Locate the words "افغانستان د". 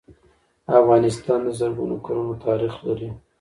0.79-1.49